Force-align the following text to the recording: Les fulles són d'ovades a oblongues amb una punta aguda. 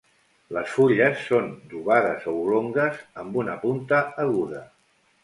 Les 0.55 0.71
fulles 0.77 1.19
són 1.25 1.51
d'ovades 1.73 2.25
a 2.31 2.33
oblongues 2.39 3.05
amb 3.25 3.39
una 3.43 3.59
punta 3.67 4.01
aguda. 4.25 4.65